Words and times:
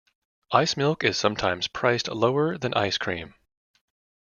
Ice 0.51 0.75
milk 0.75 1.03
is 1.03 1.15
sometimes 1.15 1.67
priced 1.67 2.07
lower 2.07 2.57
than 2.57 2.73
ice 2.73 2.97
cream. 2.97 3.35